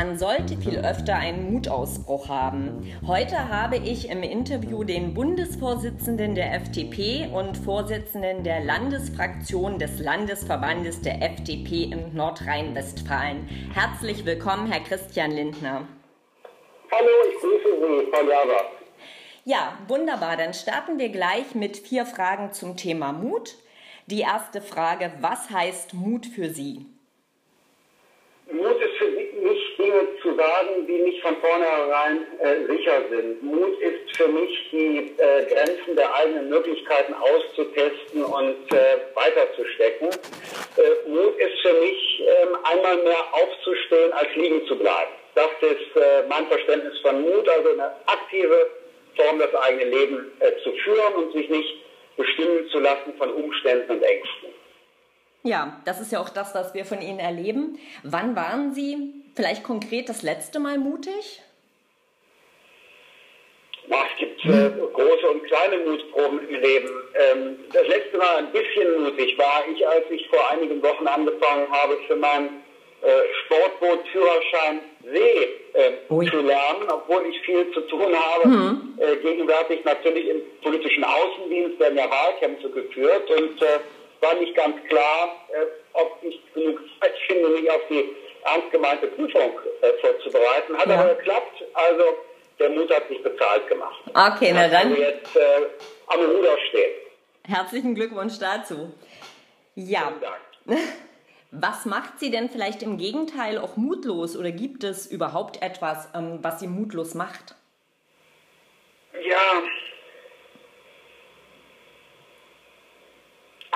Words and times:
Man 0.00 0.16
sollte 0.16 0.56
viel 0.56 0.78
öfter 0.78 1.14
einen 1.14 1.52
Mutausbruch 1.52 2.30
haben. 2.30 2.90
Heute 3.06 3.50
habe 3.50 3.76
ich 3.76 4.08
im 4.08 4.22
Interview 4.22 4.82
den 4.82 5.12
Bundesvorsitzenden 5.12 6.34
der 6.34 6.54
FDP 6.54 7.28
und 7.30 7.54
Vorsitzenden 7.58 8.42
der 8.42 8.64
Landesfraktion 8.64 9.78
des 9.78 10.00
Landesverbandes 10.00 11.02
der 11.02 11.20
FDP 11.20 11.82
in 11.92 12.14
Nordrhein-Westfalen. 12.14 13.46
Herzlich 13.74 14.24
willkommen, 14.24 14.72
Herr 14.72 14.80
Christian 14.82 15.32
Lindner. 15.32 15.86
Hallo, 16.90 17.10
ich 17.28 17.38
grüße 17.38 17.68
Sie, 17.68 18.10
Frau 18.10 18.22
Java. 18.22 18.70
Ja, 19.44 19.78
wunderbar. 19.86 20.38
Dann 20.38 20.54
starten 20.54 20.98
wir 20.98 21.10
gleich 21.10 21.54
mit 21.54 21.76
vier 21.76 22.06
Fragen 22.06 22.54
zum 22.54 22.78
Thema 22.78 23.12
Mut. 23.12 23.54
Die 24.06 24.20
erste 24.20 24.62
Frage, 24.62 25.12
was 25.20 25.50
heißt 25.50 25.92
Mut 25.92 26.24
für 26.24 26.48
Sie? 26.48 26.86
Mut 28.50 28.80
ist 28.80 28.96
für 28.98 29.10
mich 29.10 29.30
Dinge 29.80 30.08
zu 30.22 30.34
sagen, 30.34 30.86
die 30.86 30.98
nicht 30.98 31.22
von 31.22 31.36
vornherein 31.36 32.26
äh, 32.40 32.66
sicher 32.66 33.02
sind. 33.10 33.42
Mut 33.42 33.80
ist 33.80 34.16
für 34.16 34.28
mich, 34.28 34.68
die 34.70 35.12
äh, 35.16 35.46
Grenzen 35.46 35.96
der 35.96 36.14
eigenen 36.14 36.50
Möglichkeiten 36.50 37.14
auszutesten 37.14 38.24
und 38.24 38.72
äh, 38.72 38.98
weiterzustecken. 39.14 40.08
Äh, 40.08 41.08
Mut 41.08 41.36
ist 41.38 41.60
für 41.62 41.72
mich, 41.80 42.22
ähm, 42.26 42.56
einmal 42.64 42.96
mehr 42.98 43.24
aufzustehen, 43.32 44.12
als 44.12 44.28
liegen 44.36 44.66
zu 44.66 44.76
bleiben. 44.76 45.12
Das 45.34 45.50
ist 45.60 45.96
äh, 45.96 46.24
mein 46.28 46.46
Verständnis 46.46 46.98
von 47.00 47.22
Mut, 47.22 47.48
also 47.48 47.70
eine 47.70 47.92
aktive 48.06 48.70
Form, 49.16 49.38
das 49.38 49.54
eigene 49.54 49.84
Leben 49.84 50.32
äh, 50.40 50.52
zu 50.62 50.72
führen 50.72 51.14
und 51.14 51.32
sich 51.32 51.48
nicht 51.48 51.74
bestimmen 52.16 52.68
zu 52.70 52.80
lassen 52.80 53.14
von 53.16 53.32
Umständen 53.32 53.90
und 53.92 54.02
Ängsten. 54.02 54.59
Ja, 55.42 55.80
das 55.84 56.00
ist 56.00 56.12
ja 56.12 56.20
auch 56.20 56.28
das, 56.28 56.54
was 56.54 56.74
wir 56.74 56.84
von 56.84 57.00
Ihnen 57.00 57.18
erleben. 57.18 57.78
Wann 58.02 58.36
waren 58.36 58.74
Sie 58.74 59.14
vielleicht 59.34 59.62
konkret 59.62 60.08
das 60.08 60.22
letzte 60.22 60.60
Mal 60.60 60.78
mutig? 60.78 61.42
es 63.90 64.18
gibt 64.18 64.44
äh, 64.44 64.70
große 64.92 65.30
und 65.30 65.44
kleine 65.44 65.78
Mutproben 65.78 66.48
im 66.48 66.60
Leben. 66.60 66.88
Ähm, 67.14 67.58
das 67.72 67.86
letzte 67.88 68.18
Mal 68.18 68.36
ein 68.36 68.52
bisschen 68.52 69.02
mutig 69.02 69.36
war 69.38 69.64
ich, 69.72 69.86
als 69.86 70.04
ich 70.10 70.28
vor 70.28 70.50
einigen 70.50 70.82
Wochen 70.82 71.06
angefangen 71.06 71.66
habe, 71.70 71.98
für 72.06 72.16
meinen 72.16 72.62
äh, 73.02 73.06
Sportboot-Führerschein 73.44 74.80
See 75.04 75.48
äh, 75.72 75.92
zu 76.08 76.40
lernen, 76.40 76.88
obwohl 76.92 77.26
ich 77.26 77.40
viel 77.40 77.70
zu 77.72 77.80
tun 77.82 78.14
habe. 78.14 78.48
Mhm. 78.48 78.98
Äh, 78.98 79.16
gegenwärtig 79.16 79.84
natürlich 79.84 80.28
im 80.28 80.42
politischen 80.62 81.04
Außendienst 81.04 81.80
werden 81.80 81.96
ja 81.98 82.10
Wahlkämpfe 82.10 82.68
geführt 82.70 83.30
und 83.30 83.62
äh, 83.62 83.80
war 84.20 84.34
nicht 84.34 84.54
ganz 84.54 84.76
klar, 84.88 85.36
äh, 85.48 85.66
ob 85.94 86.18
ich 86.22 86.40
genug 86.54 86.80
Zeit 87.00 87.14
finde, 87.26 87.48
mich 87.48 87.70
auf 87.70 87.80
die 87.88 88.16
ernst 88.44 88.70
gemeinte 88.70 89.06
Prüfung 89.08 89.58
äh, 89.82 89.92
vorzubereiten. 90.00 90.76
Hat 90.76 90.88
ja. 90.88 91.00
aber 91.00 91.14
geklappt. 91.14 91.64
Also 91.74 92.04
der 92.58 92.70
Mut 92.70 92.94
hat 92.94 93.08
sich 93.08 93.22
bezahlt 93.22 93.68
gemacht. 93.68 94.00
Okay, 94.08 94.52
na 94.54 94.68
dann. 94.68 94.90
Also 94.90 95.02
jetzt 95.02 95.36
äh, 95.36 95.66
am 96.06 96.20
Ruder 96.20 96.56
stehen. 96.68 96.94
Herzlichen 97.46 97.94
Glückwunsch 97.94 98.38
dazu. 98.38 98.92
Ja. 99.74 100.12
Was 101.52 101.84
macht 101.84 102.20
Sie 102.20 102.30
denn 102.30 102.48
vielleicht 102.48 102.82
im 102.82 102.96
Gegenteil 102.96 103.58
auch 103.58 103.76
mutlos 103.76 104.36
oder 104.36 104.52
gibt 104.52 104.84
es 104.84 105.06
überhaupt 105.06 105.62
etwas, 105.62 106.08
ähm, 106.14 106.38
was 106.42 106.60
Sie 106.60 106.68
mutlos 106.68 107.14
macht? 107.14 107.56
Ja, 109.20 109.62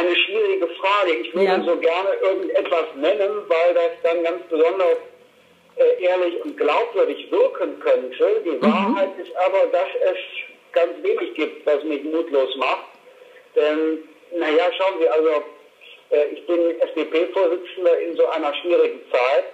eine 0.00 0.16
schwierige 0.60 0.74
Frage. 0.80 1.12
Ich 1.12 1.34
würde 1.34 1.46
ja. 1.46 1.62
so 1.64 1.76
gerne 1.76 2.10
irgendetwas 2.22 2.86
nennen, 2.96 3.42
weil 3.48 3.74
das 3.74 3.90
dann 4.02 4.22
ganz 4.22 4.42
besonders 4.48 4.98
äh, 5.76 6.02
ehrlich 6.02 6.42
und 6.44 6.56
glaubwürdig 6.56 7.30
wirken 7.30 7.80
könnte. 7.80 8.42
Die 8.44 8.50
mhm. 8.50 8.62
Wahrheit 8.62 9.10
ist 9.18 9.34
aber, 9.36 9.66
dass 9.72 9.88
es 10.04 10.16
ganz 10.72 11.02
wenig 11.02 11.34
gibt, 11.34 11.66
was 11.66 11.82
mich 11.84 12.02
mutlos 12.04 12.54
macht. 12.56 12.86
Denn, 13.56 14.08
naja, 14.32 14.64
schauen 14.76 15.00
Sie, 15.00 15.08
also 15.08 15.30
äh, 16.10 16.26
ich 16.32 16.46
bin 16.46 16.80
FDP-Vorsitzender 16.80 17.98
in 18.00 18.16
so 18.16 18.26
einer 18.28 18.54
schwierigen 18.54 19.00
Zeit. 19.10 19.44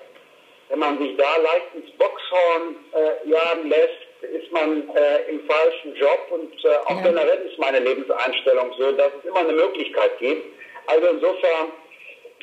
Wenn 0.68 0.80
man 0.80 0.98
sich 0.98 1.16
da 1.16 1.36
leicht 1.36 1.74
ins 1.74 1.90
Boxhorn 1.96 2.76
äh, 2.92 3.28
jagen 3.28 3.68
lässt, 3.68 4.02
ist 4.22 4.50
man 4.50 4.90
äh, 4.96 5.30
im 5.30 5.46
falschen 5.46 5.94
Job 5.94 6.26
und 6.30 6.52
äh, 6.64 6.68
auch 6.86 6.96
ja. 6.96 7.02
generell 7.02 7.46
ist 7.46 7.56
meine 7.58 7.78
Lebenseinstellung 7.78 8.72
so, 8.76 8.90
dass 8.92 9.12
es 9.20 9.26
immer 9.26 9.40
eine 9.40 9.52
Möglichkeit 9.52 10.18
gibt. 10.18 10.55
Also 10.86 11.06
insofern, 11.08 11.72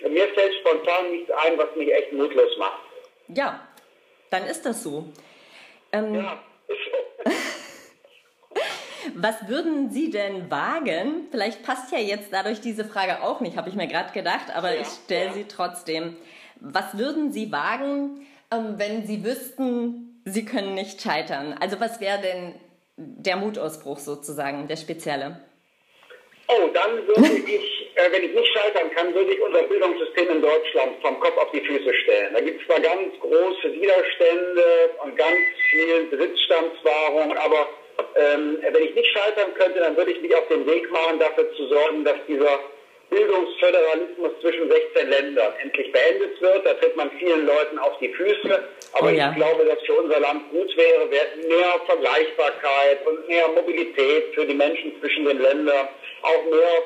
mir 0.10 0.28
fällt 0.30 0.54
spontan 0.60 1.12
nichts 1.12 1.32
ein, 1.32 1.58
was 1.58 1.76
mich 1.76 1.94
echt 1.94 2.14
mutlos 2.14 2.58
macht. 2.58 2.80
Ja, 3.30 3.68
dann 4.30 4.46
ist 4.46 4.66
das 4.66 4.84
so. 4.84 5.06
Ähm, 5.92 6.16
ja, 6.16 6.44
ist 6.68 6.78
so. 7.26 7.32
Was 9.16 9.48
würden 9.48 9.92
Sie 9.92 10.10
denn 10.10 10.50
wagen? 10.50 11.28
Vielleicht 11.30 11.64
passt 11.64 11.92
ja 11.92 12.00
jetzt 12.00 12.32
dadurch 12.32 12.62
diese 12.62 12.86
Frage 12.86 13.22
auch 13.22 13.42
nicht, 13.42 13.58
habe 13.58 13.70
ich 13.70 13.76
mir 13.76 13.88
gerade 13.88 14.14
gedacht, 14.14 14.56
aber 14.56 14.74
ja, 14.74 14.82
ich 14.82 14.88
stelle 14.88 15.28
ja. 15.28 15.34
sie 15.34 15.46
trotzdem. 15.46 16.16
Was 16.60 16.98
würden 16.98 17.32
Sie 17.32 17.52
wagen, 17.52 18.26
ähm, 18.52 18.76
wenn 18.78 19.06
Sie 19.06 19.24
wüssten, 19.24 20.22
Sie 20.26 20.46
können 20.46 20.74
nicht 20.74 21.02
scheitern? 21.02 21.56
Also 21.60 21.80
was 21.80 22.00
wäre 22.00 22.22
denn 22.22 22.56
der 22.96 23.36
Mutausbruch 23.36 24.00
sozusagen, 24.00 24.68
der 24.68 24.78
spezielle? 24.78 25.42
Oh, 26.48 26.70
dann 26.74 27.08
würde 27.08 27.28
ich, 27.48 27.92
äh, 27.96 28.12
wenn 28.12 28.24
ich 28.24 28.34
nicht 28.34 28.54
scheitern 28.54 28.92
kann, 28.92 29.14
würde 29.14 29.34
ich 29.34 29.42
unser 29.42 29.64
Bildungssystem 29.64 30.30
in 30.30 30.42
Deutschland 30.42 31.02
vom 31.02 31.20
Kopf 31.20 31.38
auf 31.38 31.52
die 31.52 31.62
Füße 31.62 31.94
stellen. 32.04 32.34
Da 32.34 32.42
gibt 32.42 32.62
es 32.62 32.68
zwar 32.68 32.80
ganz 32.80 33.18
große 33.20 33.74
Widerstände 33.74 34.92
und 35.04 35.16
ganz 35.16 35.40
viel 35.72 36.04
Besitzstandswahrung, 36.06 37.38
aber 37.38 37.70
ähm, 38.16 38.58
wenn 38.62 38.84
ich 38.84 38.96
nicht 38.96 39.10
scheitern 39.12 39.54
könnte, 39.54 39.80
dann 39.80 39.96
würde 39.96 40.12
ich 40.12 40.22
mich 40.22 40.36
auf 40.36 40.48
den 40.48 40.66
Weg 40.66 40.92
machen, 40.92 41.20
dafür 41.20 41.52
zu 41.56 41.68
sorgen, 41.68 42.04
dass 42.04 42.18
dieser 42.28 42.60
Bildungsföderalismus 43.10 44.32
zwischen 44.42 44.70
16 44.70 45.10
Ländern 45.10 45.54
endlich 45.62 45.92
beendet 45.92 46.42
wird. 46.42 46.66
Da 46.66 46.74
tritt 46.74 46.96
man 46.96 47.12
vielen 47.12 47.46
Leuten 47.46 47.78
auf 47.80 47.98
die 48.00 48.10
Füße. 48.10 48.64
Aber 48.94 49.08
oh 49.08 49.10
ja. 49.10 49.30
ich 49.30 49.36
glaube, 49.36 49.66
dass 49.66 49.82
für 49.86 49.94
unser 49.94 50.20
Land 50.20 50.50
gut 50.52 50.76
wäre, 50.76 51.06
mehr 51.08 51.80
Vergleichbarkeit 51.86 53.06
und 53.06 53.28
mehr 53.28 53.48
Mobilität 53.50 54.34
für 54.34 54.46
die 54.46 54.54
Menschen 54.54 55.00
zwischen 55.00 55.26
den 55.26 55.42
Ländern, 55.42 55.88
auch 56.22 56.46
mehr 56.46 56.84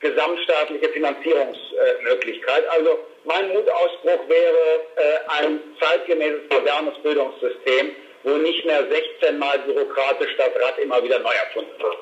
gesamtstaatliche 0.00 0.88
Finanzierungsmöglichkeit. 0.88 2.68
Also 2.70 2.98
mein 3.24 3.48
Mutausbruch 3.48 4.28
wäre 4.28 4.80
äh, 4.96 5.28
ein 5.28 5.60
zeitgemäßes, 5.78 6.42
modernes 6.50 6.98
Bildungssystem, 7.02 7.90
wo 8.22 8.30
nicht 8.30 8.64
mehr 8.64 8.86
16 8.88 9.38
Mal 9.38 9.58
bürokratisch 9.60 10.36
das 10.36 10.48
Rad 10.48 10.78
immer 10.78 11.02
wieder 11.02 11.18
neu 11.18 11.32
erfunden 11.32 11.82
wird. 11.82 11.98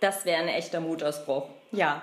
Das 0.00 0.24
wäre 0.24 0.38
ein 0.38 0.48
echter 0.48 0.80
Mutausbruch. 0.80 1.48
Ja. 1.70 2.02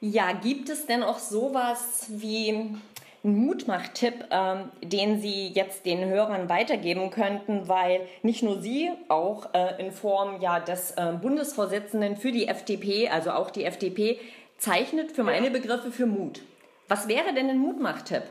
Ja, 0.00 0.32
gibt 0.32 0.68
es 0.68 0.86
denn 0.86 1.02
auch 1.02 1.18
sowas 1.18 2.06
wie 2.08 2.50
einen 2.50 2.82
Mutmach-Tipp, 3.22 4.26
ähm, 4.30 4.70
den 4.80 5.20
Sie 5.20 5.48
jetzt 5.48 5.86
den 5.86 6.08
Hörern 6.08 6.48
weitergeben 6.48 7.10
könnten, 7.10 7.68
weil 7.68 8.06
nicht 8.22 8.42
nur 8.42 8.60
Sie, 8.60 8.90
auch 9.08 9.52
äh, 9.54 9.80
in 9.80 9.90
Form 9.90 10.40
ja 10.40 10.60
des 10.60 10.92
äh, 10.92 11.12
Bundesvorsitzenden 11.20 12.16
für 12.16 12.30
die 12.30 12.46
FDP, 12.46 13.08
also 13.08 13.32
auch 13.32 13.50
die 13.50 13.64
FDP, 13.64 14.20
zeichnet 14.58 15.12
für 15.12 15.24
meine 15.24 15.50
Begriffe 15.50 15.90
für 15.90 16.06
Mut. 16.06 16.42
Was 16.86 17.08
wäre 17.08 17.34
denn 17.34 17.50
ein 17.50 17.58
Mutmach-Tipp? 17.58 18.22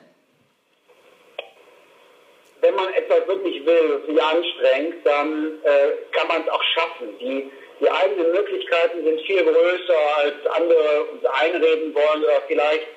wenn 2.62 2.76
man 2.76 2.94
etwas 2.94 3.28
wirklich 3.28 3.66
will, 3.66 4.02
sich 4.08 4.22
anstrengt, 4.22 5.06
dann 5.06 5.60
äh, 5.64 5.90
kann 6.12 6.28
man 6.28 6.42
es 6.42 6.50
auch 6.50 6.64
schaffen. 6.64 7.08
Die, 7.20 7.50
die 7.80 7.90
eigenen 7.90 8.32
Möglichkeiten 8.32 9.04
sind 9.04 9.22
viel 9.22 9.44
größer, 9.44 10.18
als 10.18 10.46
andere 10.56 11.04
uns 11.12 11.26
einreden 11.26 11.94
wollen 11.94 12.24
oder 12.24 12.42
vielleicht 12.48 12.88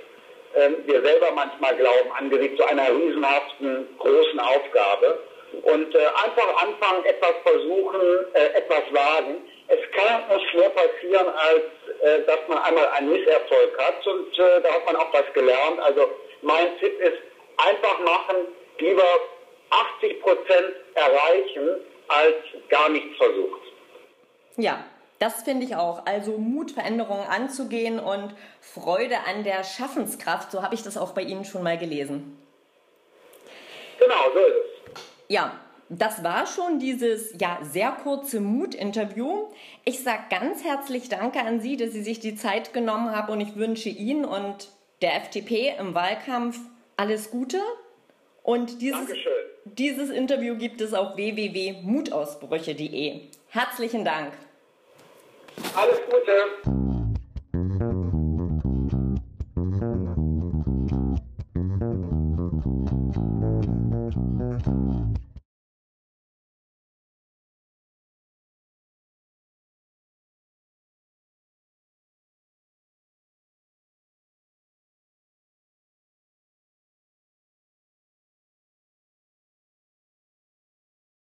ähm, 0.57 0.77
wir 0.87 1.03
selber 1.03 1.31
manchmal 1.33 1.77
glauben, 1.77 2.11
angesichts 2.17 2.57
zu 2.57 2.65
einer 2.67 2.89
riesenhaften, 2.91 3.89
großen 3.99 4.41
Aufgabe. 4.41 5.19
Und 5.63 5.95
äh, 5.95 5.99
einfach 5.99 6.63
anfangen, 6.63 7.05
etwas 7.05 7.35
versuchen, 7.43 8.01
äh, 8.35 8.59
etwas 8.59 8.83
wagen. 8.93 9.43
Es 9.69 9.81
kann 9.93 10.37
nicht 10.37 10.55
mehr 10.55 10.71
passieren, 10.71 11.29
als 11.29 11.63
äh, 12.03 12.23
dass 12.27 12.39
man 12.49 12.59
einmal 12.59 12.87
einen 12.89 13.13
Misserfolg 13.13 13.79
hat 13.79 14.07
und 14.07 14.39
äh, 14.39 14.61
da 14.63 14.73
hat 14.73 14.87
man 14.87 14.97
auch 14.97 15.13
was 15.13 15.33
gelernt. 15.33 15.81
Also 15.81 16.11
mein 16.43 16.79
Tipp 16.79 17.01
ist, 17.01 17.19
einfach 17.57 17.99
machen, 18.01 18.37
lieber 18.79 19.05
80 19.71 20.21
Prozent 20.23 20.75
erreichen, 20.95 21.69
als 22.09 22.37
gar 22.69 22.89
nichts 22.89 23.17
versucht. 23.17 23.61
Ja, 24.57 24.85
das 25.19 25.43
finde 25.43 25.67
ich 25.67 25.77
auch. 25.77 26.07
Also 26.07 26.39
Mut, 26.39 26.71
Veränderungen 26.71 27.27
anzugehen 27.27 28.01
und 28.01 28.35
Freude 28.61 29.19
an 29.27 29.45
der 29.45 29.65
Schaffenskraft. 29.65 30.51
So 30.51 30.63
habe 30.63 30.75
ich 30.75 30.83
das 30.83 30.97
auch 30.97 31.13
bei 31.13 31.23
Ihnen 31.23 31.45
schon 31.45 31.63
mal 31.63 31.77
gelesen. 31.77 32.39
Genau, 33.99 34.15
so 34.33 34.39
ist 34.41 34.95
es. 34.95 35.03
Ja, 35.29 35.61
das 35.91 36.25
war 36.25 36.47
schon 36.47 36.79
dieses 36.79 37.35
ja 37.39 37.59
sehr 37.63 37.91
kurze 37.91 38.41
Mut-Interview. 38.41 39.49
Ich 39.85 40.03
sage 40.03 40.23
ganz 40.31 40.65
herzlich 40.65 41.09
Danke 41.09 41.41
an 41.41 41.61
Sie, 41.61 41.77
dass 41.77 41.93
Sie 41.93 42.03
sich 42.03 42.21
die 42.21 42.37
Zeit 42.37 42.73
genommen 42.73 43.15
haben 43.15 43.33
und 43.33 43.41
ich 43.41 43.57
wünsche 43.57 43.91
Ihnen 43.91 44.25
und 44.25 44.71
der 45.03 45.17
FDP 45.17 45.75
im 45.79 45.95
Wahlkampf 45.95 46.59
alles 46.97 47.31
Gute. 47.31 47.61
Und 48.43 48.81
dieses, 48.81 49.07
Dankeschön 49.07 49.40
Dieses 49.81 50.11
Interview 50.11 50.57
gibt 50.57 50.83
es 50.83 50.93
auf 50.93 51.17
www.mutausbrüche.de. 51.17 53.21
Herzlichen 53.49 54.05
Dank. 54.05 54.35
Alles 55.75 55.99
Gute. 56.05 56.80